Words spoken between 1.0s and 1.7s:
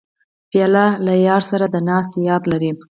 له یار سره